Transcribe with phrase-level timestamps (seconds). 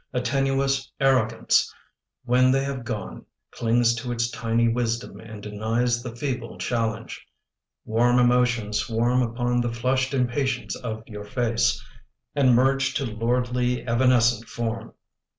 [0.13, 1.71] A tenuous arrogance,
[2.25, 7.23] when they have gone, Clings to its tiny wisdom and denies The feeble challenge.
[7.85, 11.79] Warm emotions swarm Upon the flushed impatience of your face
[12.35, 14.93] And merge to lordly, evanescent form.